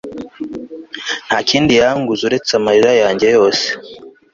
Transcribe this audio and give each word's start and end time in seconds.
nta 1.27 1.37
kindi 1.49 1.71
yanguze 1.81 2.21
uretse 2.25 2.51
amarira 2.59 2.91
yanjye 3.01 3.27
yose 3.37 3.65